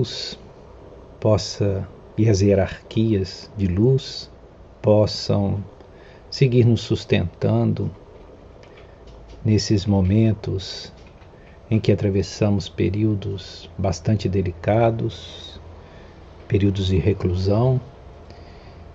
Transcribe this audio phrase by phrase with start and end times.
[0.00, 0.38] luz
[1.18, 4.30] possa e as hierarquias de luz
[4.80, 5.60] possam
[6.30, 7.90] seguir nos sustentando
[9.44, 10.92] nesses momentos
[11.68, 15.60] em que atravessamos períodos bastante delicados,
[16.46, 17.80] períodos de reclusão,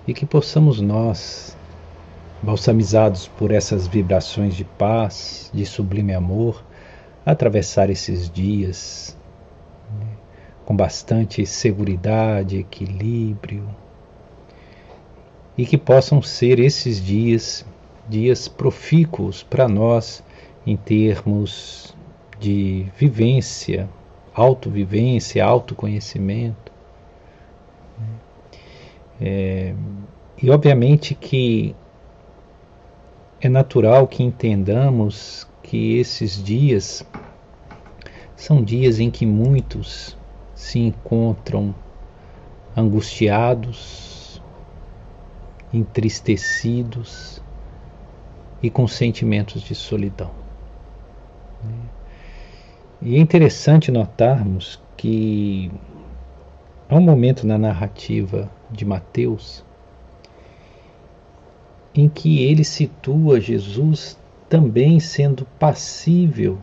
[0.08, 1.58] e que possamos nós,
[2.42, 6.64] balsamizados por essas vibrações de paz, de sublime amor,
[7.26, 9.18] atravessar esses dias
[10.66, 13.68] com bastante segurança, equilíbrio,
[15.58, 17.66] e que possam ser esses dias
[18.08, 20.24] dias profícuos para nós
[20.66, 21.96] em termos
[22.40, 23.90] de vivência,
[24.34, 26.72] autovivência, autoconhecimento.
[29.22, 29.74] É,
[30.42, 31.76] e obviamente que
[33.40, 37.06] é natural que entendamos que esses dias
[38.36, 40.18] são dias em que muitos
[40.56, 41.74] se encontram
[42.76, 44.42] angustiados,
[45.74, 47.42] entristecidos
[48.62, 50.32] e com sentimentos de solidão.
[53.02, 55.72] E é interessante notarmos que
[56.88, 59.64] há um momento na narrativa de Mateus
[61.96, 64.18] em que ele situa Jesus
[64.50, 66.58] também sendo passível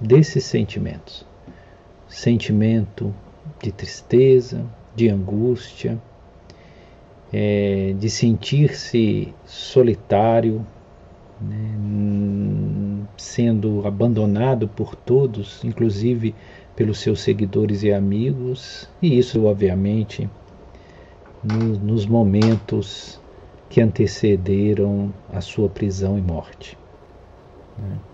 [0.00, 1.26] desses sentimentos.
[2.08, 3.14] Sentimento
[3.62, 5.98] de tristeza, de angústia,
[7.32, 10.66] é, de sentir-se solitário,
[11.40, 16.34] né, sendo abandonado por todos, inclusive
[16.76, 20.28] pelos seus seguidores e amigos, e isso, obviamente,
[21.42, 23.20] no, nos momentos
[23.68, 26.76] que antecederam a sua prisão e morte.
[27.78, 28.11] Né.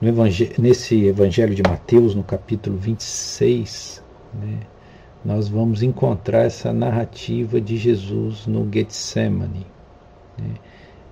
[0.00, 4.00] No evangel nesse Evangelho de Mateus, no capítulo 26,
[4.32, 4.60] né,
[5.24, 9.66] nós vamos encontrar essa narrativa de Jesus no Getsemane.
[10.38, 10.54] Né.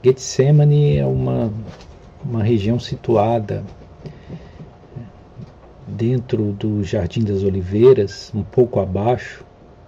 [0.05, 1.53] Getsemane é uma,
[2.25, 3.65] uma região situada
[5.85, 9.45] dentro do Jardim das Oliveiras, um pouco abaixo,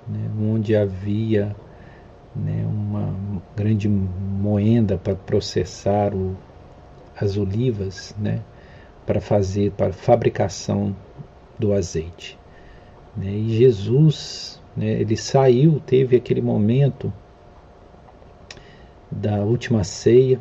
[0.08, 1.54] né, onde havia
[2.34, 3.14] né, uma
[3.54, 6.36] grande moenda para processar o,
[7.16, 8.40] as olivas, né,
[9.08, 10.94] para fazer, para fabricação
[11.58, 12.38] do azeite.
[13.16, 13.30] Né?
[13.30, 17.10] E Jesus, né, ele saiu, teve aquele momento
[19.10, 20.38] da última ceia,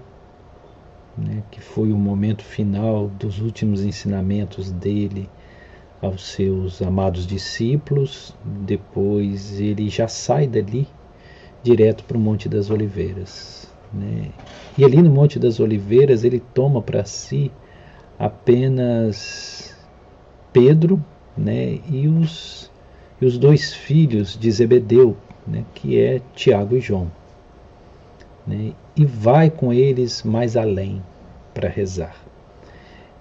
[1.17, 5.29] né, que foi o momento final dos últimos ensinamentos dele
[6.01, 8.35] aos seus amados discípulos.
[8.43, 10.85] Depois ele já sai dali
[11.63, 13.73] direto para o Monte das Oliveiras.
[14.77, 17.49] E ali no Monte das Oliveiras ele toma para si
[18.17, 19.75] apenas
[20.51, 21.03] Pedro
[21.37, 22.71] né, e, os,
[23.21, 27.11] e os dois filhos de Zebedeu, né, que é Tiago e João.
[28.45, 31.03] Né, e vai com eles mais além
[31.53, 32.15] para rezar.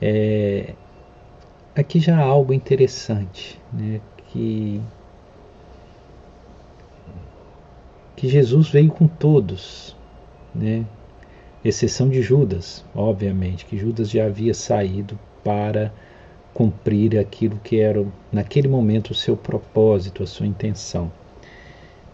[0.01, 0.75] É,
[1.75, 4.81] aqui já há algo interessante, né, que,
[8.15, 9.97] que Jesus veio com todos,
[10.55, 10.87] né,
[11.69, 15.93] exceção de Judas, obviamente, que Judas já havia saído para
[16.53, 21.11] cumprir aquilo que era naquele momento o seu propósito, a sua intenção.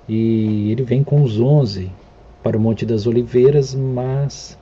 [0.09, 1.91] E ele vem com os onze
[2.43, 4.59] para o Monte das Oliveiras, mas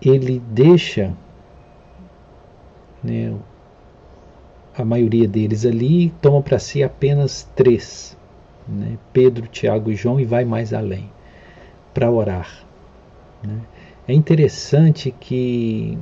[0.00, 1.12] ele deixa
[3.02, 3.34] né,
[4.76, 8.16] a maioria deles ali e toma para si apenas três:
[8.66, 11.10] né, Pedro, Tiago e João, e vai mais além
[11.92, 12.64] para orar.
[13.42, 13.60] Né?
[14.06, 15.98] É interessante que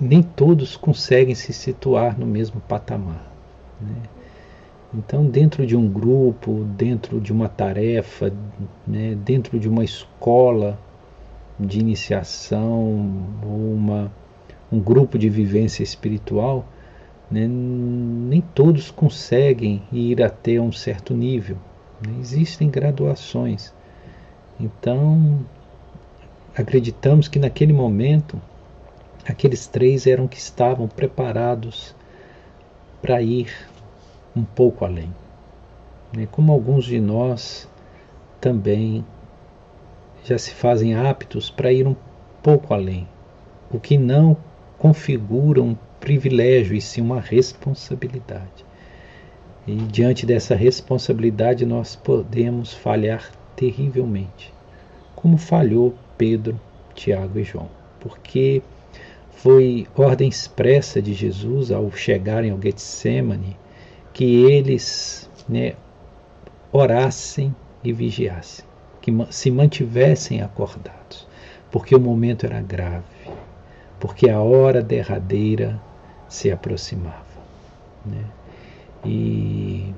[0.00, 3.30] nem todos conseguem se situar no mesmo patamar.
[3.80, 3.94] Né?
[4.96, 8.32] Então, dentro de um grupo, dentro de uma tarefa,
[8.86, 10.78] né, dentro de uma escola
[11.58, 14.12] de iniciação, uma,
[14.70, 16.64] um grupo de vivência espiritual,
[17.28, 21.56] né, nem todos conseguem ir até um certo nível.
[22.06, 22.14] Né?
[22.20, 23.74] Existem graduações.
[24.58, 25.44] Então,
[26.56, 28.40] acreditamos que naquele momento,
[29.26, 31.94] aqueles três eram que estavam preparados
[33.02, 33.52] para ir
[34.34, 35.14] um pouco além.
[36.16, 36.28] Né?
[36.30, 37.68] Como alguns de nós
[38.40, 39.04] também
[40.24, 41.96] já se fazem aptos para ir um
[42.42, 43.06] pouco além,
[43.70, 44.36] o que não
[44.78, 48.64] configura um privilégio e sim uma responsabilidade.
[49.66, 54.52] E diante dessa responsabilidade nós podemos falhar terrivelmente,
[55.14, 56.58] como falhou Pedro,
[56.94, 57.68] Tiago e João,
[58.00, 58.62] porque
[59.30, 63.56] foi ordem expressa de Jesus ao chegarem ao Getsemane
[64.12, 65.74] que eles né,
[66.72, 68.64] orassem e vigiassem,
[69.02, 71.26] que se mantivessem acordados,
[71.70, 73.04] porque o momento era grave,
[74.00, 75.80] porque a hora derradeira
[76.28, 77.24] se aproximava.
[78.04, 78.24] Né?
[79.04, 79.92] E,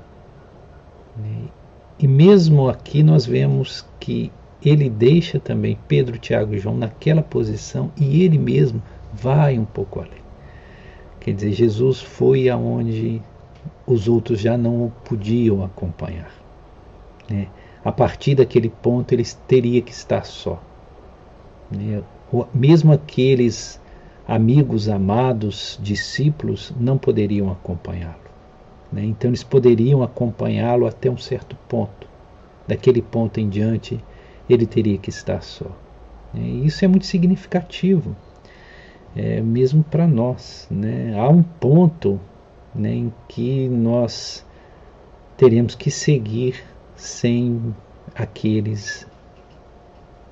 [1.17, 1.49] né,
[1.99, 4.31] e mesmo aqui nós vemos que
[4.63, 8.83] ele deixa também Pedro, Tiago e João naquela posição e ele mesmo
[9.13, 10.27] vai um pouco além.
[11.21, 13.23] Quer dizer, Jesus foi aonde
[13.87, 16.31] os outros já não o podiam acompanhar.
[17.29, 17.49] Né?
[17.85, 20.63] A partir daquele ponto, eles teriam que estar só.
[21.71, 22.03] Né?
[22.53, 23.81] Mesmo aqueles
[24.27, 28.26] amigos, amados, discípulos, não poderiam acompanhá-lo.
[28.93, 29.05] Né?
[29.05, 32.07] Então, eles poderiam acompanhá-lo até um certo ponto.
[32.67, 34.03] Daquele ponto em diante,
[34.49, 35.71] ele teria que estar só.
[36.33, 36.43] Né?
[36.43, 38.17] E isso é muito significativo,
[39.15, 40.67] é, mesmo para nós.
[40.71, 41.19] Né?
[41.19, 42.21] Há um ponto
[42.75, 44.45] né, em que nós
[45.37, 46.63] teremos que seguir
[46.95, 47.75] sem
[48.15, 49.07] aqueles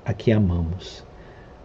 [0.03, 1.05] a que amamos.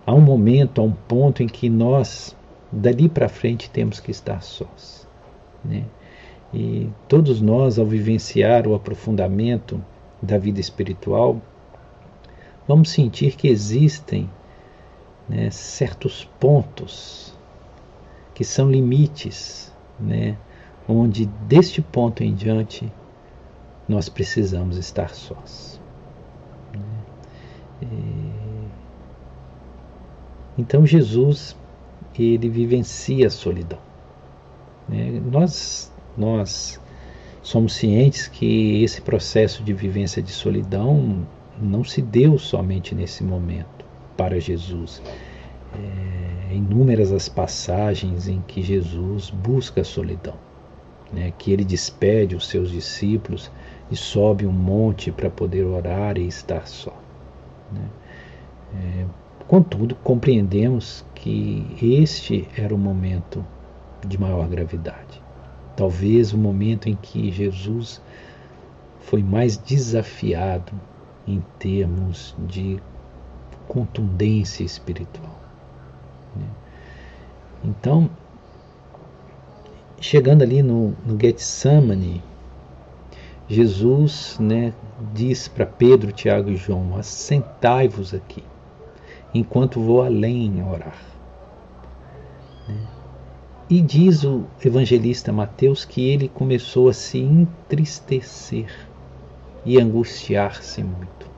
[0.07, 2.37] Há um momento, há um ponto em que nós,
[2.73, 5.07] dali para frente, temos que estar sós.
[5.65, 5.85] Né?
[6.52, 9.82] E todos nós, ao vivenciar o aprofundamento
[10.20, 11.41] da vida espiritual,
[12.67, 14.29] vamos sentir que existem
[15.29, 17.38] né, certos pontos
[18.35, 20.37] que são limites, né,
[20.88, 22.93] onde deste ponto em diante
[23.88, 25.81] nós precisamos estar sós.
[26.73, 27.91] Né?
[30.58, 31.56] Então Jesus
[32.19, 33.79] ele vivencia a solidão.
[34.88, 35.20] Né?
[35.31, 35.90] Nós
[36.21, 36.81] nós
[37.43, 41.27] somos cientes que esse processo de vivência de solidão
[41.61, 43.85] não se deu somente nesse momento
[44.17, 45.03] para Jesus.
[45.75, 50.51] É, inúmeras as passagens em que Jesus busca a solidão
[51.13, 53.51] né, que ele despede os seus discípulos
[53.91, 56.95] e sobe um monte para poder orar e estar só.
[57.73, 57.89] Né.
[58.75, 59.07] É,
[59.49, 63.45] contudo, compreendemos que este era o momento
[64.07, 65.20] de maior gravidade.
[65.81, 68.03] Talvez o momento em que Jesus
[69.00, 70.75] foi mais desafiado
[71.27, 72.79] em termos de
[73.67, 75.41] contundência espiritual.
[76.37, 76.44] Né.
[77.65, 78.11] Então,
[79.99, 82.23] chegando ali no, no Getsemane,
[83.49, 84.75] Jesus né,
[85.15, 88.44] diz para Pedro, Tiago e João: Assentai-vos aqui,
[89.33, 91.10] enquanto vou além orar.
[93.71, 98.69] E diz o evangelista Mateus que ele começou a se entristecer
[99.65, 101.31] e angustiar-se muito.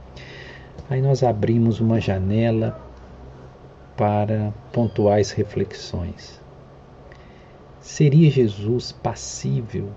[0.88, 2.80] Aí nós abrimos uma janela
[3.98, 6.40] para pontuais reflexões.
[7.82, 9.90] Seria Jesus passível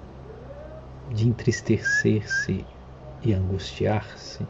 [1.09, 2.65] de entristecer-se
[3.23, 4.45] e angustiar-se?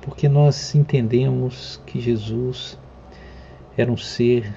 [0.00, 2.78] Porque nós entendemos que Jesus
[3.76, 4.52] era um ser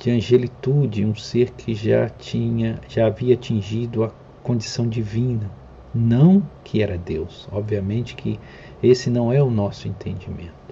[0.00, 4.10] de angelitude, um ser que já tinha, já havia atingido a
[4.42, 5.50] condição divina,
[5.94, 7.48] não que era Deus.
[7.52, 8.40] Obviamente que
[8.82, 10.62] esse não é o nosso entendimento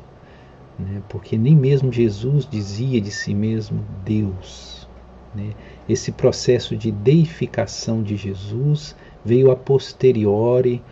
[0.81, 1.03] né?
[1.09, 4.89] porque nem mesmo Jesus dizia de si mesmo Deus.
[5.35, 5.53] Né?
[5.89, 10.83] Esse processo de deificação de Jesus veio a posteriori,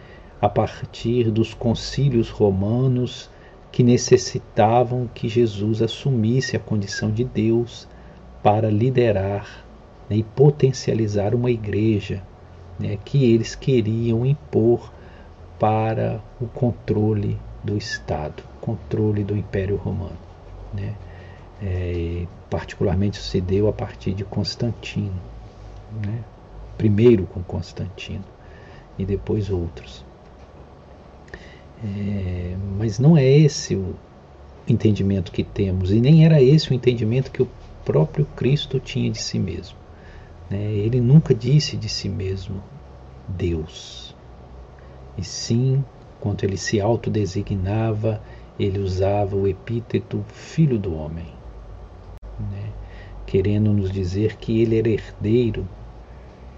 [0.41, 3.29] a partir dos concílios romanos
[3.71, 7.89] que necessitavam que Jesus assumisse a condição de Deus
[8.43, 9.65] para liderar
[10.09, 12.23] né, e potencializar uma igreja
[12.79, 14.93] né, que eles queriam impor
[15.59, 20.17] para o controle do Estado, controle do Império Romano.
[20.73, 20.95] Né?
[21.61, 25.21] É, particularmente se deu a partir de Constantino,
[26.05, 26.23] né?
[26.77, 28.25] primeiro com Constantino
[28.97, 30.05] e depois outros.
[31.85, 33.95] É, mas não é esse o
[34.67, 37.49] entendimento que temos, e nem era esse o entendimento que o
[37.85, 39.79] próprio Cristo tinha de si mesmo.
[40.51, 40.73] Né?
[40.73, 42.63] Ele nunca disse de si mesmo
[43.29, 44.15] Deus,
[45.17, 45.85] e sim
[46.21, 48.21] quando ele se autodesignava,
[48.59, 51.27] ele usava o epíteto Filho do Homem,
[52.51, 52.73] né?
[53.25, 55.69] querendo nos dizer que ele era herdeiro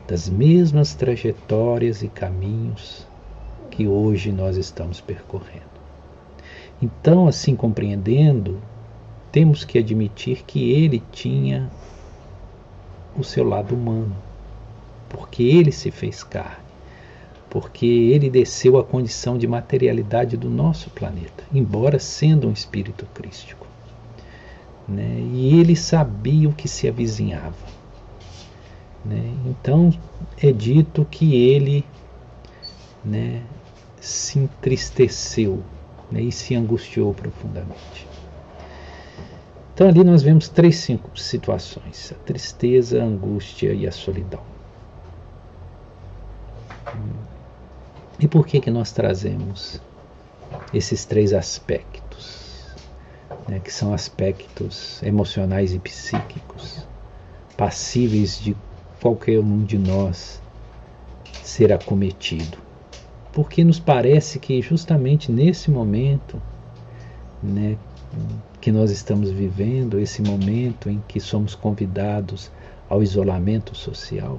[0.09, 3.07] das mesmas trajetórias e caminhos
[3.71, 5.71] que hoje nós estamos percorrendo.
[6.83, 8.61] Então, assim compreendendo,
[9.31, 11.71] temos que admitir que ele tinha
[13.17, 14.17] o seu lado humano,
[15.09, 16.71] porque ele se fez carne
[17.51, 23.67] porque ele desceu à condição de materialidade do nosso planeta, embora sendo um espírito crístico.
[24.89, 25.21] né?
[25.33, 27.69] e ele sabia o que se avizinhava.
[29.05, 29.35] Né?
[29.47, 29.93] Então
[30.41, 31.85] é dito que ele
[33.05, 33.43] né,
[34.01, 35.63] se entristeceu
[36.11, 38.09] né, e se angustiou profundamente.
[39.75, 44.43] Então ali nós vemos três situações: a tristeza, a angústia e a solidão.
[48.19, 49.81] E por que que nós trazemos
[50.75, 52.67] esses três aspectos,
[53.49, 56.87] né, que são aspectos emocionais e psíquicos,
[57.57, 58.55] passíveis de
[59.01, 60.43] qualquer um de nós
[61.43, 62.70] ser acometido?
[63.33, 66.41] Porque nos parece que justamente nesse momento,
[67.43, 67.77] né,
[68.61, 72.51] que nós estamos vivendo, esse momento em que somos convidados
[72.89, 74.39] ao isolamento social,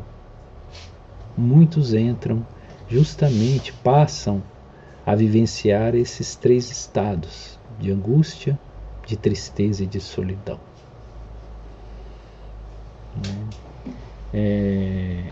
[1.38, 2.46] muitos entram,
[2.90, 4.42] justamente passam
[5.06, 8.60] a vivenciar esses três estados de angústia,
[9.08, 10.60] de tristeza e de solidão.
[14.34, 15.32] É,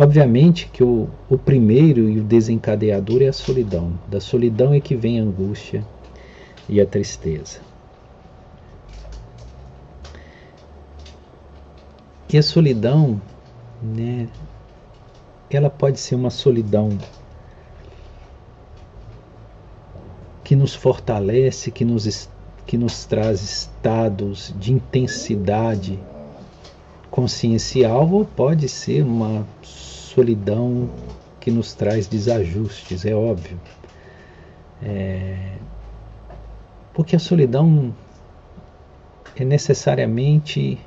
[0.00, 3.92] obviamente que o, o primeiro e o desencadeador é a solidão.
[4.08, 5.86] Da solidão é que vem a angústia
[6.66, 7.60] e a tristeza.
[12.32, 13.20] E a solidão,
[13.82, 14.26] né,
[15.50, 16.96] ela pode ser uma solidão
[20.42, 22.30] que nos fortalece, que nos,
[22.66, 25.98] que nos traz estados de intensidade
[27.10, 29.46] consciencial, ou pode ser uma
[30.14, 30.90] solidão
[31.38, 33.58] que nos traz desajustes, é óbvio.
[34.82, 35.52] É,
[36.92, 37.94] porque a solidão
[39.36, 40.78] é necessariamente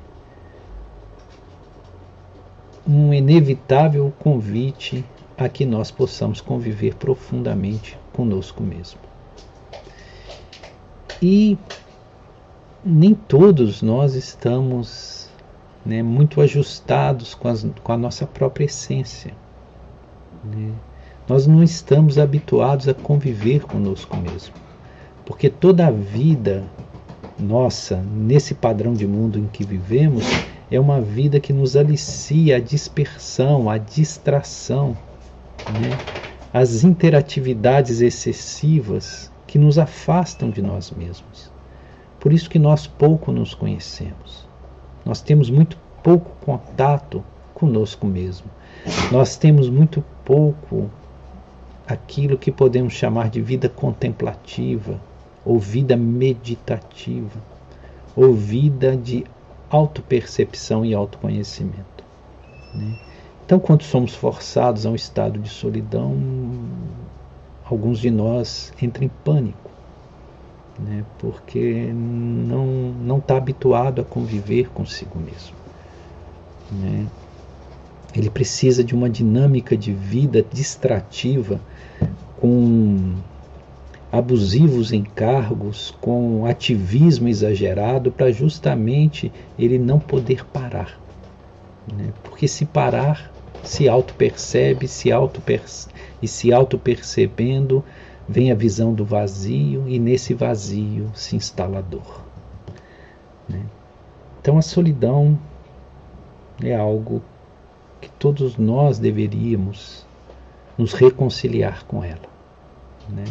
[2.86, 5.04] um inevitável convite
[5.38, 9.00] a que nós possamos conviver profundamente conosco mesmo.
[11.22, 11.56] E
[12.84, 15.23] nem todos nós estamos
[15.84, 19.34] né, muito ajustados com, as, com, a nossa própria essência.
[20.44, 20.70] Né?
[21.28, 24.54] Nós não estamos habituados a conviver conosco mesmo.
[25.24, 26.64] Porque toda a vida
[27.38, 30.24] nossa, nesse padrão de mundo em que vivemos,
[30.70, 34.96] é uma vida que nos alicia a dispersão, a distração,
[35.68, 35.98] né?
[36.52, 41.50] as interatividades excessivas que nos afastam de nós mesmos.
[42.20, 44.48] Por isso que nós pouco nos conhecemos.
[45.04, 47.22] Nós temos muito pouco contato
[47.54, 48.46] conosco mesmo.
[49.10, 50.90] Nós temos muito pouco
[51.86, 54.98] aquilo que podemos chamar de vida contemplativa,
[55.44, 57.38] ou vida meditativa,
[58.16, 59.24] ou vida de
[59.70, 62.04] autopercepção e autoconhecimento.
[62.74, 62.98] Né?
[63.44, 66.16] Então, quando somos forçados a um estado de solidão,
[67.64, 69.63] alguns de nós entram em pânico,
[70.78, 71.04] né?
[71.18, 75.54] porque não está habituado a conviver consigo mesmo.
[76.70, 77.06] Né?
[78.14, 81.60] Ele precisa de uma dinâmica de vida distrativa
[82.40, 83.14] com
[84.10, 91.00] abusivos encargos, com ativismo exagerado, para justamente ele não poder parar.
[91.92, 92.12] Né?
[92.22, 93.32] Porque se parar,
[93.64, 95.42] se auto-percebe, se auto
[96.22, 97.84] e se auto-percebendo,
[98.28, 102.24] vem a visão do vazio, e nesse vazio se instala a dor.
[103.48, 103.62] Né?
[104.40, 105.38] Então a solidão
[106.62, 107.22] é algo
[108.00, 110.06] que todos nós deveríamos
[110.76, 112.34] nos reconciliar com ela.
[113.08, 113.24] Né?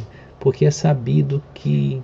[0.44, 2.04] porque é sabido que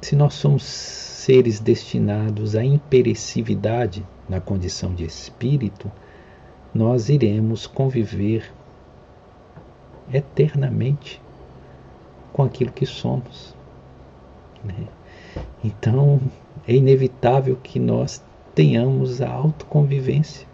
[0.00, 5.92] se nós somos seres destinados à imperecividade na condição de espírito,
[6.72, 8.50] nós iremos conviver
[10.10, 11.20] eternamente
[12.34, 13.54] com aquilo que somos.
[14.62, 14.88] Né?
[15.62, 16.20] Então,
[16.66, 18.22] é inevitável que nós
[18.54, 20.46] tenhamos a autoconvivência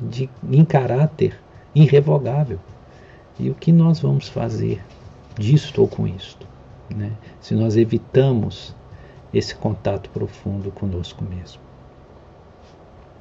[0.00, 1.38] de, em caráter
[1.74, 2.60] irrevogável.
[3.38, 4.82] E o que nós vamos fazer
[5.36, 6.46] disto ou com isto.
[6.88, 7.12] Né?
[7.40, 8.74] Se nós evitamos
[9.34, 11.60] esse contato profundo conosco mesmo.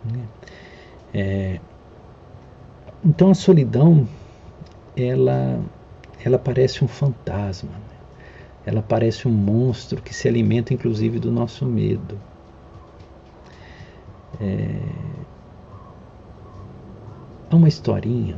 [0.05, 0.23] Né?
[1.13, 1.59] É,
[3.03, 4.07] então a solidão,
[4.95, 5.59] ela,
[6.23, 7.95] ela parece um fantasma, né?
[8.65, 12.17] ela parece um monstro que se alimenta inclusive do nosso medo.
[14.41, 14.67] É,
[17.49, 18.35] há uma historinha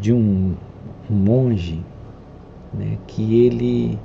[0.00, 0.54] de um
[1.10, 1.80] um monge
[2.74, 3.98] né, que ele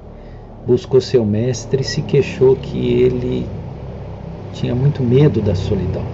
[0.66, 3.50] buscou seu mestre e se queixou que ele
[4.54, 6.06] tinha muito medo da solidão,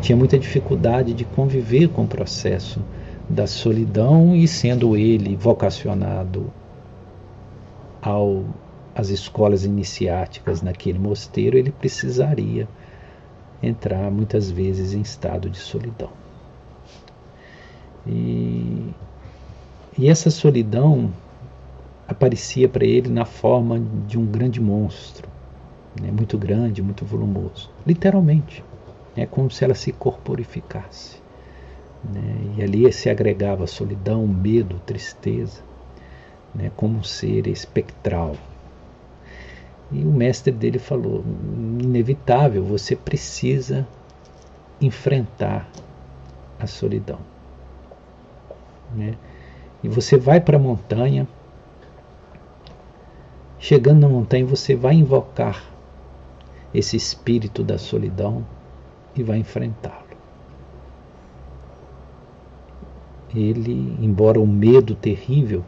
[0.00, 2.80] tinha muita dificuldade de conviver com o processo
[3.28, 6.52] da solidão e sendo ele vocacionado
[8.00, 8.44] ao
[8.94, 12.66] as escolas iniciáticas naquele mosteiro, ele precisaria
[13.62, 16.08] entrar muitas vezes em estado de solidão.
[18.06, 18.94] E,
[19.98, 21.12] e essa solidão
[22.08, 23.78] aparecia para ele na forma
[24.08, 25.28] de um grande monstro,
[26.00, 28.64] né, muito grande, muito volumoso, literalmente.
[29.14, 31.25] É como se ela se corporificasse.
[32.04, 35.60] Né, e ali se agregava solidão, medo, tristeza,
[36.54, 38.36] né, como um ser espectral.
[39.90, 41.24] E o mestre dele falou:
[41.80, 43.86] inevitável, você precisa
[44.80, 45.68] enfrentar
[46.58, 47.18] a solidão.
[48.94, 49.14] Né?
[49.82, 51.26] E você vai para a montanha
[53.58, 55.64] Chegando na montanha, você vai invocar
[56.72, 58.46] esse espírito da solidão
[59.16, 60.05] e vai enfrentá-lo.
[63.34, 65.64] Ele, embora o medo terrível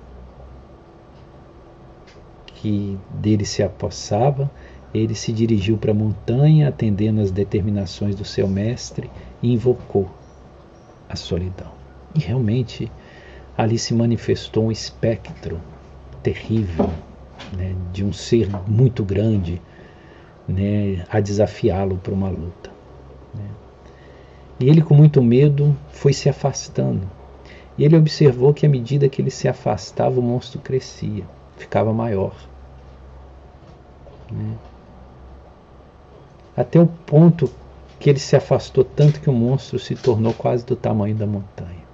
[2.46, 4.50] que dele se apossava,
[4.92, 9.10] ele se dirigiu para a montanha, atendendo às determinações do seu mestre,
[9.42, 10.08] e invocou
[11.08, 11.72] a solidão.
[12.14, 12.90] E realmente
[13.56, 15.60] ali se manifestou um espectro
[16.22, 16.90] terrível,
[17.56, 19.60] né, de um ser muito grande
[20.46, 22.70] né, a desafiá-lo para uma luta.
[23.34, 23.44] Né.
[24.60, 27.17] E ele, com muito medo, foi se afastando.
[27.78, 31.24] E ele observou que à medida que ele se afastava, o monstro crescia,
[31.56, 32.34] ficava maior.
[34.30, 34.56] Né.
[36.56, 37.48] Até o ponto
[38.00, 41.86] que ele se afastou tanto que o monstro se tornou quase do tamanho da montanha.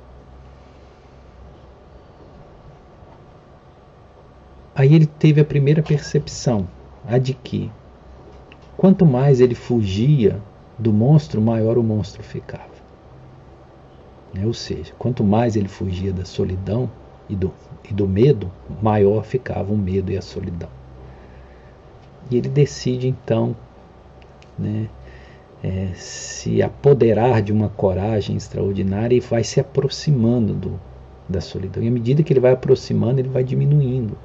[4.75, 6.67] Aí ele teve a primeira percepção,
[7.07, 7.71] a de que
[8.77, 10.41] quanto mais ele fugia
[10.79, 12.74] do monstro, maior o monstro ficava.
[14.35, 14.45] Né?
[14.45, 16.91] Ou seja, quanto mais ele fugia da solidão
[17.29, 17.53] e do,
[17.89, 18.51] e do medo,
[18.83, 20.69] maior ficava o medo e a solidão.
[22.31, 23.57] E ele decide então
[24.59, 24.89] né,
[25.63, 30.81] é, se apoderar de uma coragem extraordinária e vai se aproximando do,
[31.29, 31.83] da solidão.
[31.83, 34.17] E à medida que ele vai aproximando, ele vai diminuindo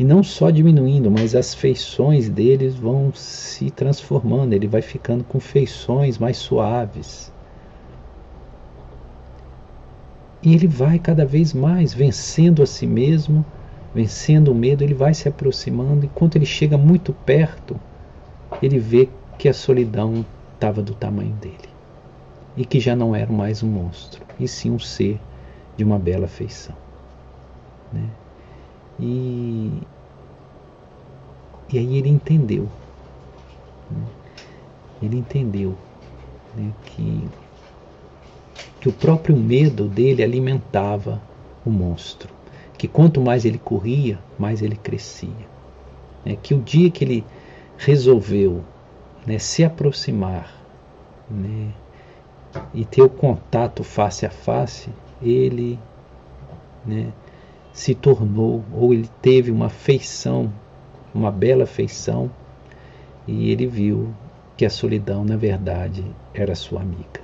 [0.00, 5.38] e não só diminuindo, mas as feições deles vão se transformando, ele vai ficando com
[5.38, 7.30] feições mais suaves.
[10.42, 13.44] E ele vai cada vez mais vencendo a si mesmo,
[13.94, 17.78] vencendo o medo, ele vai se aproximando, e quando ele chega muito perto,
[18.62, 20.24] ele vê que a solidão
[20.54, 21.68] estava do tamanho dele.
[22.56, 25.20] E que já não era mais um monstro, e sim um ser
[25.76, 26.74] de uma bela feição.
[27.92, 28.08] Né?
[28.98, 29.72] E,
[31.72, 32.68] e aí ele entendeu.
[33.90, 34.04] Né?
[35.02, 35.74] Ele entendeu
[36.54, 37.28] né, que,
[38.80, 41.20] que o próprio medo dele alimentava
[41.64, 42.32] o monstro.
[42.78, 45.48] Que quanto mais ele corria, mais ele crescia.
[46.24, 47.24] É que o dia que ele
[47.76, 48.64] resolveu
[49.26, 50.54] né, se aproximar
[51.30, 51.72] né,
[52.74, 54.90] e ter o contato face a face,
[55.22, 55.78] ele
[56.84, 57.12] né,
[57.72, 60.52] se tornou, ou ele teve uma feição,
[61.14, 62.30] uma bela feição,
[63.26, 64.12] e ele viu
[64.56, 67.20] que a solidão, na verdade, era sua amiga,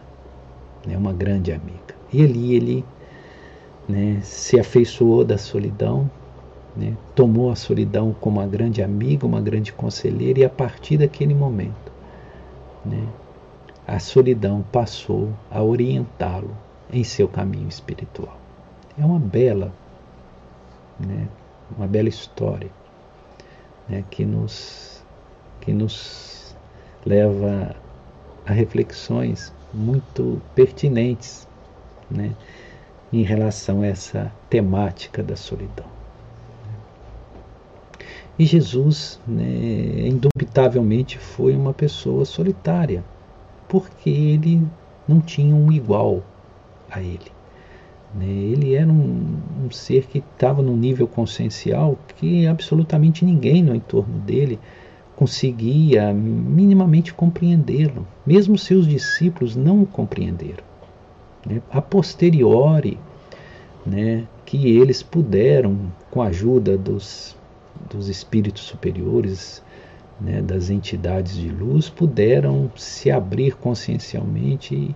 [0.86, 1.94] né, uma grande amiga.
[2.12, 2.84] E ali ele
[3.88, 6.10] né, se afeiçoou da solidão,
[6.76, 11.34] né, tomou a solidão como uma grande amiga, uma grande conselheira, e a partir daquele
[11.34, 11.92] momento,
[12.84, 13.06] né,
[13.86, 16.56] a solidão passou a orientá-lo
[16.92, 18.36] em seu caminho espiritual.
[18.98, 19.72] É uma bela
[20.98, 21.28] né?
[21.76, 22.70] uma bela história
[23.88, 24.04] né?
[24.10, 25.04] que, nos,
[25.60, 26.56] que nos
[27.04, 27.76] leva
[28.44, 31.46] a reflexões muito pertinentes
[32.10, 32.32] né?
[33.12, 35.86] em relação a essa temática da solidão.
[38.38, 43.02] E Jesus, né, indubitavelmente, foi uma pessoa solitária,
[43.66, 44.62] porque ele
[45.08, 46.22] não tinha um igual
[46.90, 47.32] a ele.
[48.14, 48.26] Né?
[48.26, 54.18] Ele era um, um ser que estava num nível consciencial que absolutamente ninguém no entorno
[54.18, 54.58] dele
[55.16, 58.06] conseguia minimamente compreendê-lo.
[58.24, 60.62] Mesmo seus discípulos não o compreenderam.
[61.44, 61.62] Né?
[61.70, 62.98] A posteriori,
[63.84, 67.34] né, que eles puderam, com a ajuda dos,
[67.90, 69.62] dos espíritos superiores,
[70.20, 74.94] né, das entidades de luz, puderam se abrir consciencialmente e,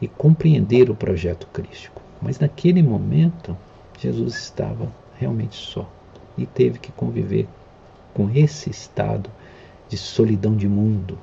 [0.00, 2.00] e compreender o projeto crístico.
[2.22, 3.56] Mas naquele momento,
[3.98, 5.88] Jesus estava realmente só
[6.36, 7.48] e teve que conviver
[8.14, 9.28] com esse estado
[9.88, 11.18] de solidão de mundo,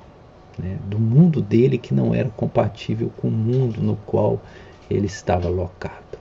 [0.58, 0.78] né?
[0.86, 4.40] do mundo dele que não era compatível com o mundo no qual
[4.90, 6.18] ele estava locado.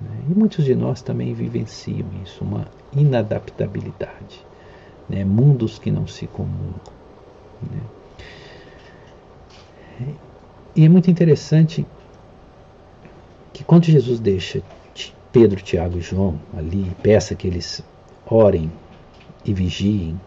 [0.00, 0.22] Né?
[0.30, 4.44] E muitos de nós também vivenciam isso, uma inadaptabilidade.
[5.08, 5.24] né?
[5.24, 6.92] mundos que não se comungam.
[7.62, 7.80] Né?
[10.74, 11.84] E é muito interessante
[13.52, 14.62] que quando Jesus deixa
[15.32, 17.82] Pedro, Tiago e João ali peça que eles
[18.26, 18.70] orem
[19.44, 20.20] e vigiem,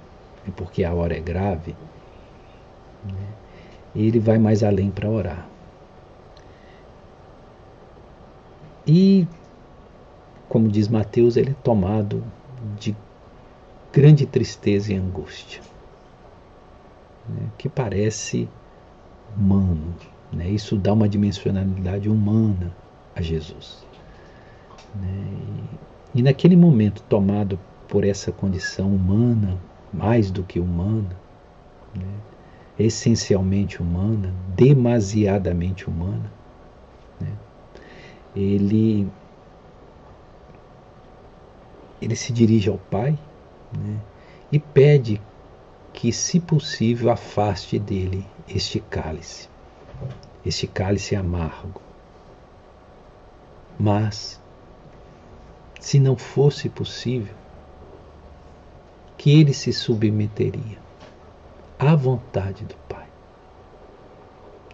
[0.51, 1.75] porque a hora é grave,
[3.05, 3.27] né?
[3.95, 5.47] ele vai mais além para orar.
[8.85, 9.27] E,
[10.49, 12.23] como diz Mateus, ele é tomado
[12.77, 12.95] de
[13.93, 15.61] grande tristeza e angústia,
[17.29, 17.49] né?
[17.57, 18.49] que parece
[19.37, 19.95] humano.
[20.31, 20.49] Né?
[20.49, 22.75] Isso dá uma dimensionalidade humana
[23.15, 23.85] a Jesus.
[24.95, 25.27] Né?
[26.13, 29.57] E, e naquele momento, tomado por essa condição humana,
[29.93, 31.15] mais do que humana,
[31.95, 32.13] né?
[32.79, 36.31] essencialmente humana, demasiadamente humana,
[37.21, 37.31] né?
[38.35, 39.07] ele,
[42.01, 43.17] ele se dirige ao Pai
[43.77, 43.99] né?
[44.51, 45.21] e pede
[45.93, 49.47] que, se possível, afaste dele este cálice,
[50.43, 51.81] este cálice amargo.
[53.79, 54.41] Mas,
[55.79, 57.42] se não fosse possível,
[59.17, 60.77] que ele se submeteria
[61.79, 63.07] à vontade do Pai.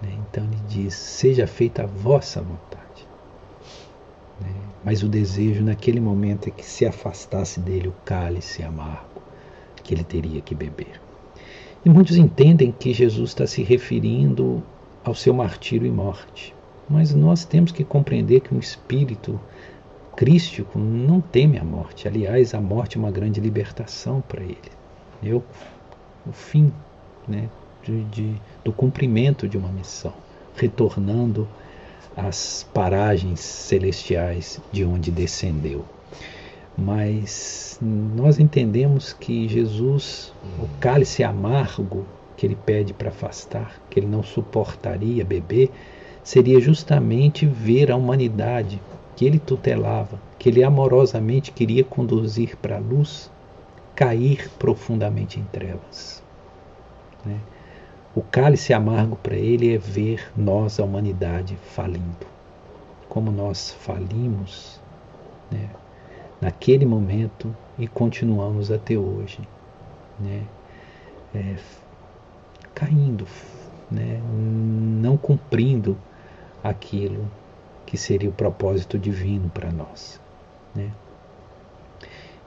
[0.02, 0.18] Né?
[0.30, 3.08] Então ele diz: Seja feita a vossa vontade.
[4.42, 4.54] Né?
[4.84, 9.22] Mas o desejo naquele momento é que se afastasse dele o cálice amargo
[9.84, 11.02] que ele teria que beber.
[11.84, 14.62] E muitos entendem que Jesus está se referindo
[15.04, 16.54] ao seu martírio e morte.
[16.88, 19.40] Mas nós temos que compreender que um espírito
[20.16, 22.08] crístico não teme a morte.
[22.08, 24.58] Aliás, a morte é uma grande libertação para ele.
[25.22, 25.44] Eu,
[26.26, 26.72] o fim
[27.28, 27.50] né,
[27.84, 30.14] de, de, do cumprimento de uma missão,
[30.56, 31.48] retornando
[32.16, 35.86] às paragens celestiais de onde descendeu.
[36.78, 42.06] Mas nós entendemos que Jesus, o cálice amargo
[42.38, 45.70] que ele pede para afastar, que ele não suportaria beber,
[46.24, 48.82] seria justamente ver a humanidade
[49.20, 53.30] que ele tutelava, que ele amorosamente queria conduzir para a luz,
[53.94, 56.24] cair profundamente em trevas.
[57.26, 57.38] Né?
[58.16, 62.26] O cálice amargo para ele é ver nós, a humanidade, falindo.
[63.10, 64.80] Como nós falimos
[65.52, 65.70] né?
[66.40, 69.42] naquele momento e continuamos até hoje.
[70.18, 70.44] Né?
[71.36, 71.56] É,
[72.74, 73.28] caindo,
[73.92, 74.22] né?
[74.24, 75.98] não cumprindo
[76.64, 77.28] aquilo
[77.90, 80.22] que seria o propósito divino para nós.
[80.76, 80.92] Né?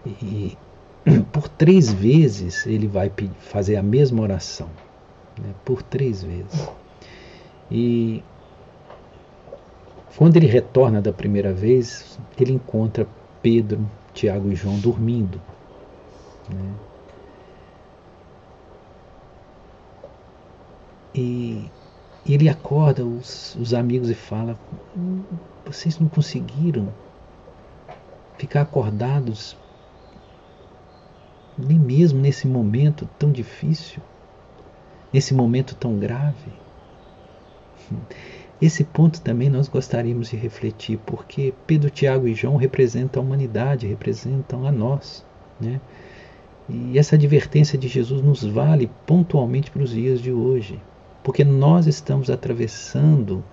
[0.07, 0.57] E
[1.33, 4.71] por três vezes ele vai fazer a mesma oração,
[5.37, 5.53] né?
[5.65, 6.71] por três vezes.
[7.69, 8.23] E
[10.17, 13.05] quando ele retorna da primeira vez, ele encontra
[13.43, 15.41] Pedro, Tiago e João dormindo.
[16.49, 16.73] Né?
[21.13, 21.69] E
[22.27, 24.59] ele acorda os, os amigos e fala:
[25.67, 26.89] Vocês não conseguiram
[28.39, 29.57] ficar acordados
[31.59, 34.01] nem mesmo nesse momento tão difícil,
[35.13, 36.53] nesse momento tão grave.
[38.61, 43.89] Esse ponto também nós gostaríamos de refletir, porque Pedro, Tiago e João representam a humanidade,
[43.89, 45.27] representam a nós.
[45.61, 45.81] Né?
[46.69, 50.81] E essa advertência de Jesus nos vale pontualmente para os dias de hoje
[51.23, 53.45] porque nós estamos atravessando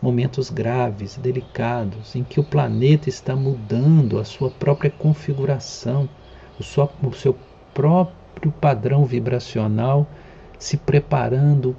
[0.00, 6.08] momentos graves, delicados, em que o planeta está mudando a sua própria configuração,
[6.60, 7.36] o, seu, o seu
[7.72, 10.06] próprio padrão vibracional,
[10.58, 11.74] se preparando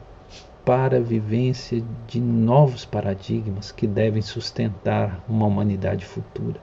[0.65, 6.59] para a vivência de novos paradigmas que devem sustentar uma humanidade futura.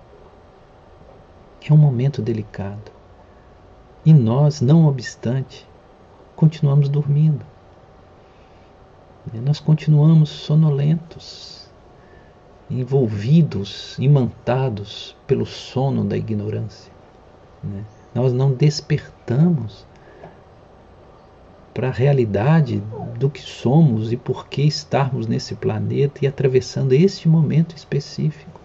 [1.66, 2.92] É um momento delicado.
[4.04, 5.66] E nós, não obstante,
[6.36, 7.53] continuamos dormindo.
[9.32, 11.68] Nós continuamos sonolentos,
[12.70, 16.92] envolvidos, imantados pelo sono da ignorância.
[17.62, 17.84] Né?
[18.14, 19.86] Nós não despertamos
[21.72, 22.82] para a realidade
[23.18, 28.60] do que somos e por que estarmos nesse planeta e atravessando este momento específico.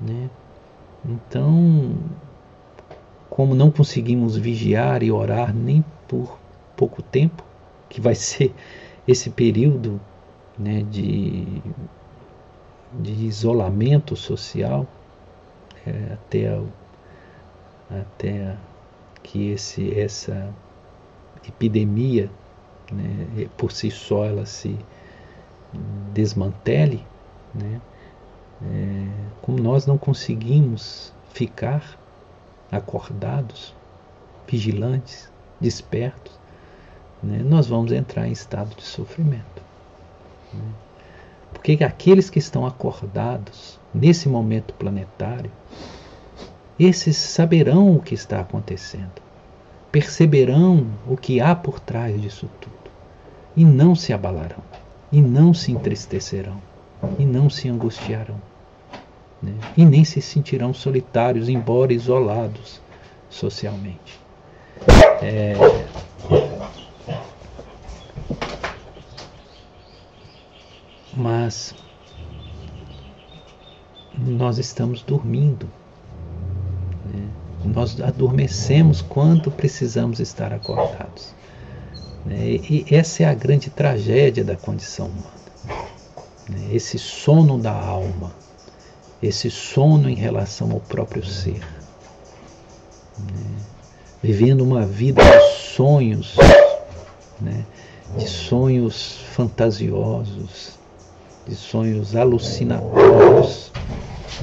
[0.00, 0.30] Né?
[1.04, 1.96] Então,
[3.28, 6.38] como não conseguimos vigiar e orar nem por
[6.76, 7.44] pouco tempo,
[7.88, 8.54] que vai ser
[9.06, 10.00] esse período
[10.58, 11.62] né, de,
[12.92, 14.86] de isolamento social
[15.86, 16.60] é, até,
[17.90, 18.56] até
[19.22, 20.54] que esse, essa
[21.46, 22.30] epidemia
[22.90, 24.78] né, por si só ela se
[26.12, 27.04] desmantele,
[27.54, 27.80] né,
[28.62, 29.06] é,
[29.42, 31.98] como nós não conseguimos ficar
[32.70, 33.74] acordados,
[34.46, 36.38] vigilantes, despertos,
[37.24, 39.62] né, nós vamos entrar em estado de sofrimento.
[40.52, 40.60] Né?
[41.52, 45.50] Porque aqueles que estão acordados nesse momento planetário,
[46.78, 49.22] esses saberão o que está acontecendo,
[49.90, 52.74] perceberão o que há por trás disso tudo,
[53.56, 54.62] e não se abalarão,
[55.10, 56.60] e não se entristecerão,
[57.18, 58.40] e não se angustiarão,
[59.40, 59.54] né?
[59.76, 62.80] e nem se sentirão solitários, embora isolados
[63.30, 64.20] socialmente.
[65.22, 65.54] É,
[71.16, 71.74] mas
[74.18, 75.68] nós estamos dormindo.
[77.06, 77.28] Né?
[77.64, 81.34] Nós adormecemos quando precisamos estar acordados.
[82.24, 82.60] Né?
[82.68, 85.34] E essa é a grande tragédia da condição humana.
[86.48, 86.68] Né?
[86.72, 88.32] Esse sono da alma,
[89.22, 91.60] esse sono em relação ao próprio ser.
[93.18, 93.56] Né?
[94.22, 96.34] Vivendo uma vida de sonhos,
[97.40, 97.64] né?
[98.16, 100.78] de sonhos fantasiosos,
[101.46, 103.72] de sonhos alucinatórios.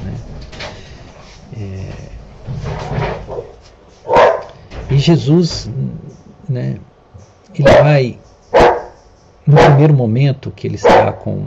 [0.04, 0.14] Né?
[1.58, 2.12] É...
[4.92, 5.70] E Jesus,
[6.48, 6.78] né,
[7.56, 8.20] ele vai,
[9.46, 11.46] no primeiro momento que ele está com,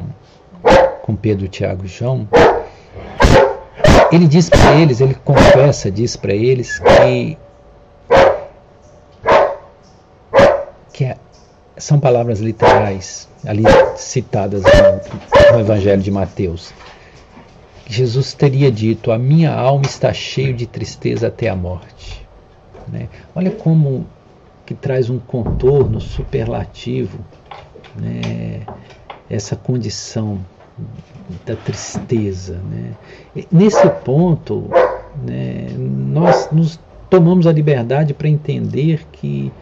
[1.03, 2.27] com Pedro, Tiago e João,
[4.11, 7.39] ele diz para eles, ele confessa, diz para eles que,
[10.93, 11.17] que é,
[11.77, 13.65] são palavras literais, ali
[13.97, 14.63] citadas
[15.53, 16.73] no, Evangelho de Mateus.
[17.87, 22.27] Jesus teria dito: A minha alma está cheia de tristeza até a morte.
[22.89, 23.09] Né?
[23.35, 24.07] Olha como
[24.67, 27.19] que traz um contorno superlativo
[27.95, 28.63] né?
[29.29, 30.41] essa condição
[31.45, 32.61] da tristeza.
[32.71, 32.93] Né?
[33.51, 34.71] Nesse ponto,
[35.23, 39.53] né, nós nos tomamos a liberdade para entender que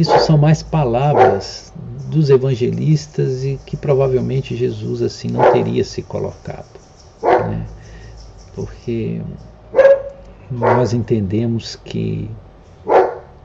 [0.00, 1.70] isso são mais palavras
[2.08, 6.80] dos evangelistas e que provavelmente Jesus assim não teria se colocado.
[7.22, 7.66] Né?
[8.54, 9.20] Porque
[10.50, 12.30] nós entendemos que,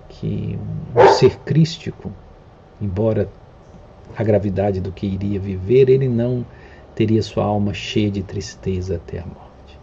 [0.07, 0.57] que
[0.95, 2.09] o ser crístico,
[2.81, 3.29] embora
[4.15, 6.45] a gravidade do que iria viver, ele não
[6.95, 9.79] teria sua alma cheia de tristeza até a morte.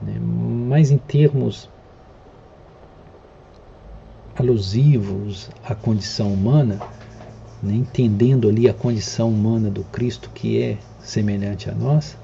[0.00, 0.16] Né?
[0.20, 1.68] Mas em termos
[4.38, 6.80] alusivos à condição humana,
[7.62, 12.16] né, entendendo ali a condição humana do Cristo que é semelhante a nós,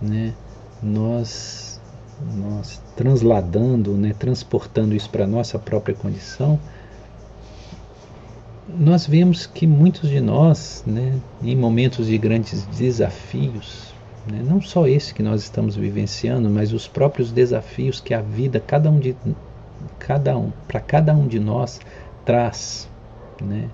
[0.00, 0.34] né,
[0.82, 1.80] nós,
[2.34, 6.58] nós transladando, né, transportando isso para a nossa própria condição,
[8.68, 13.94] nós vemos que muitos de nós, né, em momentos de grandes desafios,
[14.26, 18.58] né, não só esse que nós estamos vivenciando, mas os próprios desafios que a vida,
[18.58, 19.14] cada um de
[19.98, 21.80] cada um, para cada um de nós
[22.24, 22.88] traz,
[23.40, 23.68] né?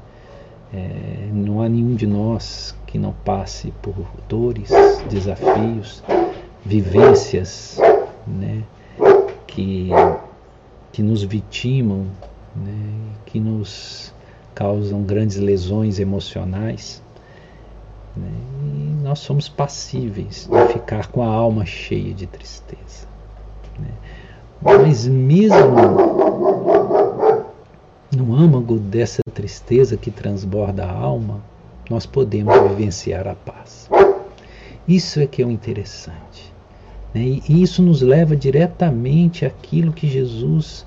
[0.75, 3.95] É, não há nenhum de nós que não passe por
[4.29, 4.71] dores,
[5.09, 6.03] desafios,
[6.65, 7.79] vivências,
[8.27, 8.63] né?
[9.47, 9.91] Que
[10.93, 12.07] que nos vitimam,
[12.55, 13.15] né?
[13.27, 14.13] Que nos
[14.55, 17.03] causam grandes lesões emocionais.
[18.17, 18.31] Né?
[18.63, 23.07] E nós somos passíveis de ficar com a alma cheia de tristeza.
[23.79, 23.91] Né?
[24.65, 25.59] Mas mesmo
[28.17, 31.43] no âmago dessa tristeza que transborda a alma,
[31.91, 33.89] nós podemos vivenciar a paz.
[34.87, 36.53] Isso é que é o interessante.
[37.13, 37.41] Né?
[37.49, 40.87] E isso nos leva diretamente àquilo que Jesus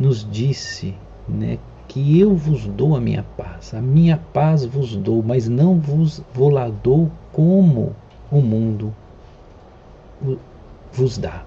[0.00, 0.94] nos disse,
[1.28, 1.58] né?
[1.86, 6.22] que eu vos dou a minha paz, a minha paz vos dou, mas não vos
[6.34, 7.94] vou lá dou como
[8.30, 8.94] o mundo
[10.92, 11.44] vos dá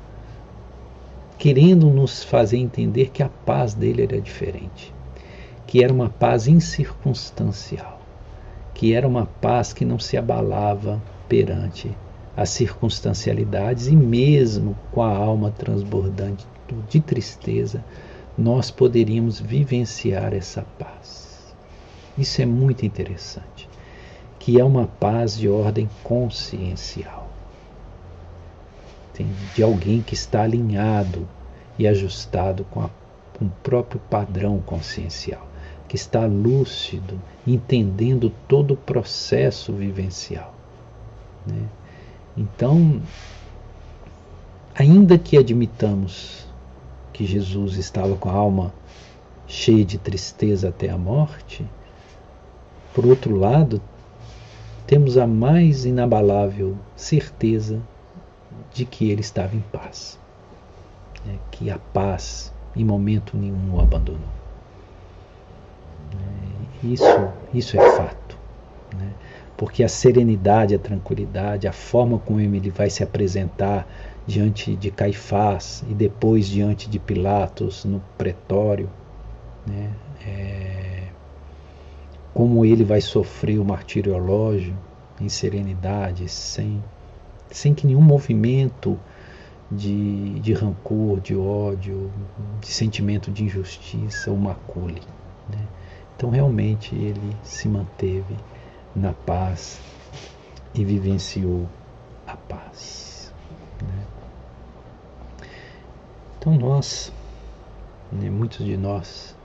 [1.38, 4.94] querendo nos fazer entender que a paz dele era diferente,
[5.68, 8.02] que era uma paz incircunstancial,
[8.74, 11.92] que era uma paz que não se abalava perante
[12.38, 16.46] as circunstancialidades e mesmo com a alma transbordante
[16.90, 17.84] de tristeza,
[18.38, 21.54] nós poderíamos vivenciar essa paz.
[22.18, 23.70] Isso é muito interessante,
[24.40, 27.25] que é uma paz de ordem consciencial
[29.24, 31.28] de alguém que está alinhado
[31.78, 32.90] e ajustado com, a,
[33.38, 35.48] com o próprio padrão consciencial,
[35.88, 40.54] que está lúcido, entendendo todo o processo vivencial.
[41.46, 41.68] Né?
[42.36, 43.02] Então,
[44.74, 46.46] ainda que admitamos
[47.14, 48.74] que Jesus estava com a alma
[49.48, 51.66] cheia de tristeza até a morte,
[52.94, 53.82] por outro lado,
[54.88, 57.82] temos a mais inabalável certeza
[58.74, 60.20] de que ele estava em paz,
[61.26, 61.38] né?
[61.52, 64.36] que a paz em momento nenhum o abandonou.
[66.84, 67.04] Isso,
[67.54, 68.38] isso é fato.
[68.96, 69.12] Né?
[69.58, 73.88] Porque a serenidade, a tranquilidade, a forma como ele vai se apresentar
[74.28, 78.90] diante de Caifás e depois diante de Pilatos no pretório,
[79.66, 79.92] né?
[80.26, 81.04] É,
[82.34, 84.76] como ele vai sofrer o martiriológio
[85.22, 86.84] em serenidade, sem,
[87.50, 89.00] sem que nenhum movimento
[89.72, 92.12] de, de rancor, de ódio,
[92.60, 95.02] de sentimento de injustiça o macule.
[95.50, 95.68] Né?
[96.16, 98.36] Então, realmente, ele se manteve
[98.96, 99.80] na paz
[100.74, 101.68] e vivenciou
[102.28, 103.34] a paz.
[103.82, 104.04] Né?
[106.38, 107.12] Então, nós,
[108.12, 109.36] né, muitos de nós,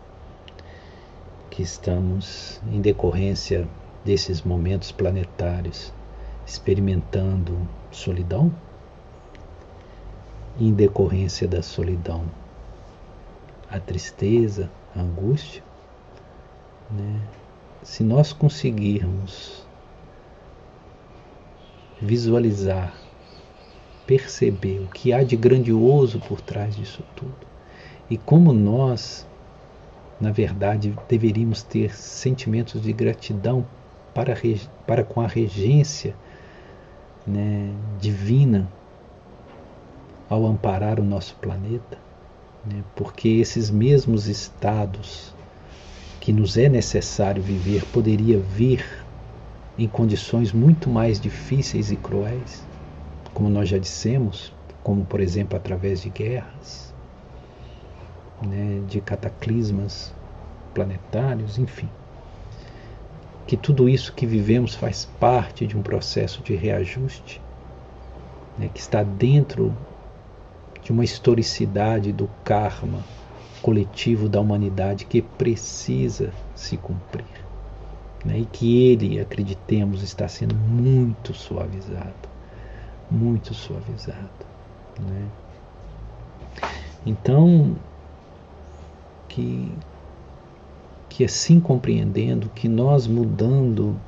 [1.50, 3.66] que estamos em decorrência
[4.04, 5.92] desses momentos planetários
[6.46, 8.52] experimentando solidão,
[10.58, 12.24] em decorrência da solidão,
[13.70, 15.62] a tristeza, a angústia,
[16.90, 17.20] né?
[17.82, 19.64] se nós conseguirmos
[22.00, 22.94] visualizar,
[24.06, 27.50] perceber o que há de grandioso por trás disso tudo
[28.10, 29.26] e como nós,
[30.20, 33.64] na verdade, deveríamos ter sentimentos de gratidão
[34.12, 34.34] para,
[34.86, 36.16] para com a regência
[37.26, 38.68] né, divina
[40.28, 41.98] ao amparar o nosso planeta,
[42.64, 45.34] né, porque esses mesmos estados
[46.20, 48.84] que nos é necessário viver poderia vir
[49.78, 52.62] em condições muito mais difíceis e cruéis,
[53.32, 54.52] como nós já dissemos,
[54.82, 56.92] como por exemplo através de guerras,
[58.46, 60.12] né, de cataclismas
[60.74, 61.88] planetários, enfim.
[63.50, 67.42] Que tudo isso que vivemos faz parte de um processo de reajuste,
[68.56, 69.76] né, que está dentro
[70.80, 73.00] de uma historicidade do karma
[73.60, 77.26] coletivo da humanidade que precisa se cumprir.
[78.24, 78.38] Né?
[78.38, 82.28] E que ele, acreditemos, está sendo muito suavizado.
[83.10, 84.46] Muito suavizado.
[85.00, 85.26] Né?
[87.04, 87.74] Então,
[89.28, 89.72] que,
[91.10, 94.00] que assim compreendendo que nós mudando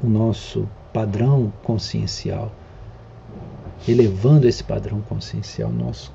[0.00, 2.52] o nosso padrão consciencial,
[3.88, 6.12] elevando esse padrão consciencial, nós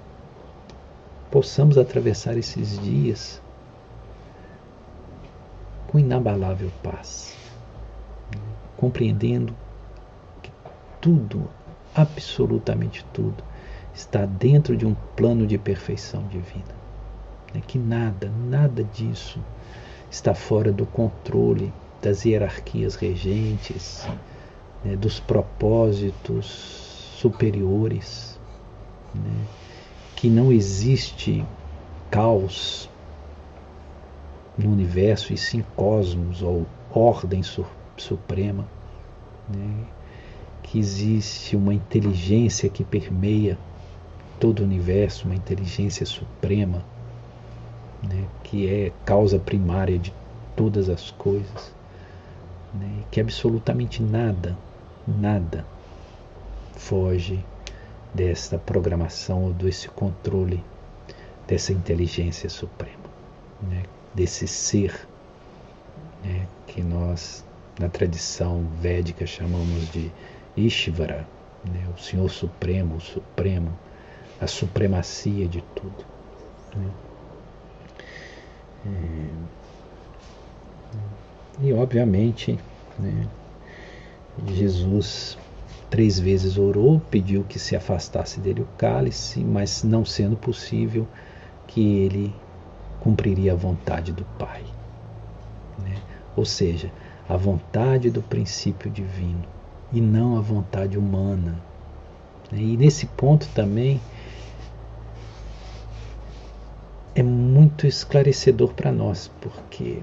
[1.32, 3.42] possamos atravessar esses dias
[5.88, 7.36] com inabalável paz,
[8.78, 9.54] compreendendo
[10.44, 10.52] que
[11.02, 11.50] tudo,
[11.96, 13.44] absolutamente tudo,
[13.96, 16.76] está dentro de um plano de perfeição divina.
[17.52, 17.62] Né?
[17.66, 19.40] Que nada, nada disso
[20.14, 24.08] está fora do controle das hierarquias regentes,
[24.86, 24.96] né?
[24.96, 26.46] dos propósitos
[27.18, 28.40] superiores.
[29.14, 29.46] Né?
[30.16, 31.46] que não existe
[32.10, 32.90] caos
[34.58, 37.66] no universo e sim cosmos ou ordem su
[37.98, 38.66] suprema,
[39.50, 39.84] né?
[40.62, 43.58] que existe uma inteligência que permeia
[44.40, 46.86] todo o universo, uma inteligência suprema,
[48.08, 48.26] né?
[48.44, 50.14] que é causa primária de
[50.56, 51.74] todas as coisas,
[52.74, 53.04] né?
[53.12, 54.58] que absolutamente nada,
[55.08, 55.66] nada
[56.76, 57.44] foge
[58.14, 60.64] desta programação ou desse controle
[61.48, 63.04] dessa inteligência suprema,
[63.62, 63.84] né?
[64.14, 65.08] desse ser
[66.24, 66.48] né?
[66.68, 67.44] que nós
[67.80, 70.12] na tradição védica chamamos de
[70.56, 71.28] Ishvara,
[71.66, 71.88] né?
[71.96, 73.74] o Senhor Supremo, o Supremo,
[74.40, 76.06] a supremacia de tudo.
[76.76, 76.88] Né?
[81.62, 82.60] E obviamente
[83.00, 83.28] né?
[84.48, 85.38] Jesus
[85.94, 91.08] Três vezes orou, pediu que se afastasse dele o cálice, mas não sendo possível,
[91.68, 92.34] que ele
[93.00, 94.64] cumpriria a vontade do Pai.
[95.78, 95.96] Né?
[96.36, 96.92] Ou seja,
[97.30, 99.44] a vontade do princípio divino
[99.92, 101.62] e não a vontade humana.
[102.52, 102.58] Né?
[102.58, 104.02] E nesse ponto também
[107.16, 110.00] é muito esclarecedor para nós, porque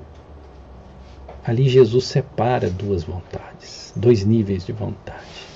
[1.44, 5.50] ali Jesus separa duas vontades, dois níveis de vontade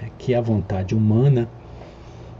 [0.00, 1.48] né, que é a vontade humana,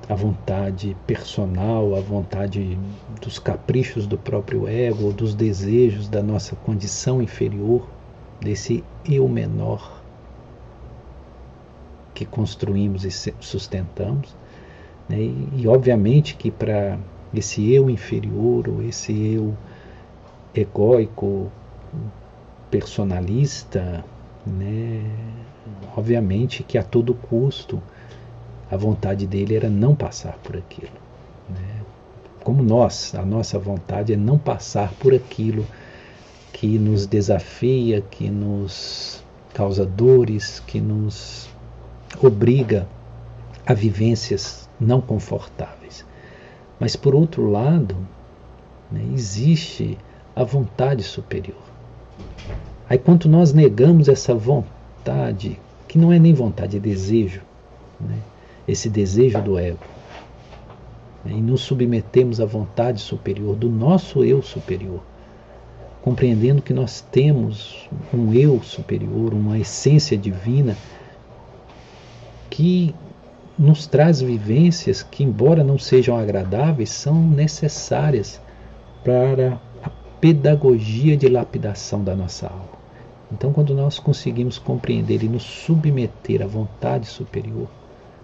[0.08, 2.78] a vontade personal, a vontade
[3.20, 7.86] dos caprichos do próprio ego, ou dos desejos da nossa condição inferior,
[8.40, 10.02] desse eu menor
[12.14, 14.34] que construímos e sustentamos.
[15.08, 15.20] Né?
[15.20, 16.98] E, e obviamente que para
[17.34, 19.56] esse eu inferior, ou esse eu
[20.54, 21.50] egóico,
[22.70, 24.04] personalista,
[24.46, 25.02] né?
[25.96, 27.82] obviamente que a todo custo
[28.70, 30.92] a vontade dele era não passar por aquilo.
[31.48, 31.82] Né?
[32.44, 35.66] Como nós, a nossa vontade é não passar por aquilo
[36.52, 39.22] que nos desafia, que nos
[39.54, 41.48] causa dores, que nos
[42.22, 42.86] obriga
[43.66, 46.04] a vivências não confortáveis.
[46.78, 47.96] Mas, por outro lado,
[48.90, 49.98] né, existe
[50.34, 51.58] a vontade superior.
[52.88, 57.42] Aí, quando nós negamos essa vontade, que não é nem vontade, é desejo,
[58.00, 58.18] né,
[58.66, 59.78] esse desejo do ego,
[61.24, 65.02] né, e nos submetemos à vontade superior, do nosso eu superior,
[66.02, 70.76] compreendendo que nós temos um eu superior, uma essência divina
[72.48, 72.94] que
[73.58, 78.40] nos traz vivências que, embora não sejam agradáveis, são necessárias
[79.04, 79.90] para a
[80.20, 82.78] pedagogia de lapidação da nossa alma.
[83.32, 87.68] Então, quando nós conseguimos compreender e nos submeter à vontade superior,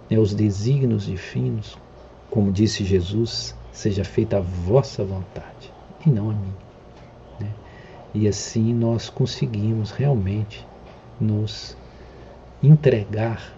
[0.08, 1.76] né, aos desígnios divinos,
[2.30, 5.72] como disse Jesus, seja feita a vossa vontade
[6.06, 6.56] e não a minha.
[7.40, 7.48] Né?
[8.14, 10.66] E assim nós conseguimos realmente
[11.20, 11.76] nos
[12.62, 13.54] entregar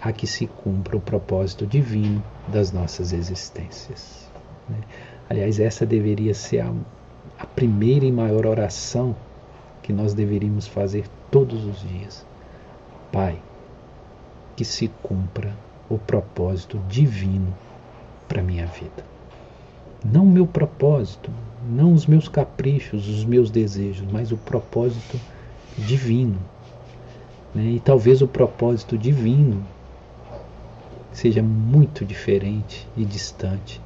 [0.00, 4.28] a que se cumpra o propósito divino das nossas existências.
[4.68, 4.78] Né?
[5.28, 6.72] Aliás, essa deveria ser a,
[7.38, 9.14] a primeira e maior oração
[9.82, 12.24] que nós deveríamos fazer todos os dias.
[13.12, 13.38] Pai,
[14.56, 15.54] que se cumpra
[15.88, 17.54] o propósito divino
[18.26, 19.04] para minha vida.
[20.04, 21.30] Não o meu propósito,
[21.68, 25.20] não os meus caprichos, os meus desejos, mas o propósito
[25.76, 26.38] divino.
[27.54, 27.64] Né?
[27.64, 29.62] E talvez o propósito divino
[31.12, 33.80] seja muito diferente e distante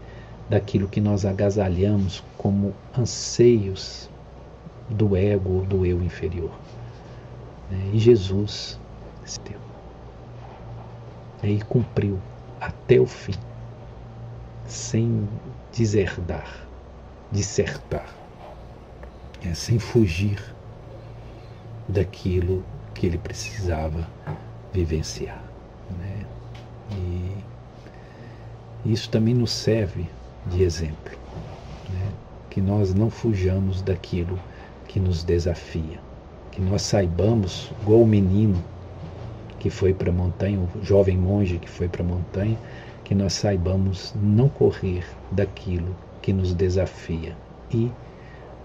[0.48, 4.08] daquilo que nós agasalhamos como anseios
[4.88, 6.52] do ego ou do eu inferior.
[7.70, 7.90] Né?
[7.92, 8.78] E Jesus
[9.24, 9.58] se deu.
[11.42, 12.18] E cumpriu
[12.60, 13.34] até o fim,
[14.66, 15.28] sem
[15.72, 16.66] deserdar,
[17.30, 18.08] dissertar,
[19.44, 20.42] é, sem fugir
[21.86, 22.64] daquilo
[22.94, 24.08] que ele precisava
[24.72, 25.43] vivenciar.
[26.90, 27.32] E
[28.84, 30.06] isso também nos serve
[30.46, 31.16] de exemplo,
[31.90, 32.12] né?
[32.50, 34.38] que nós não fujamos daquilo
[34.86, 35.98] que nos desafia,
[36.50, 38.62] que nós saibamos, igual o menino
[39.58, 42.58] que foi para a montanha, o jovem monge que foi para a montanha,
[43.02, 47.36] que nós saibamos não correr daquilo que nos desafia
[47.70, 47.90] e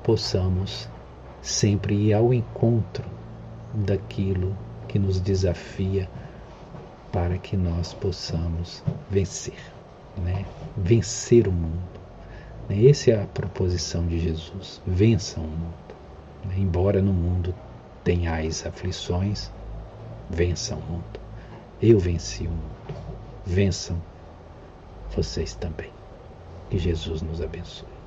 [0.04, 0.90] possamos
[1.42, 3.06] sempre ir ao encontro
[3.74, 4.56] daquilo
[4.88, 6.10] que nos desafia
[7.12, 9.58] para que nós possamos vencer,
[10.18, 10.46] né?
[10.78, 12.00] vencer o mundo.
[12.70, 15.90] Essa é a proposição de Jesus: vençam o mundo.
[16.56, 17.54] Embora no mundo
[18.04, 19.52] tenhais aflições,
[20.30, 21.20] vençam o mundo.
[21.82, 22.96] Eu venci o mundo.
[23.46, 24.00] Vençam
[25.16, 25.92] vocês também.
[26.70, 27.99] Que Jesus nos abençoe.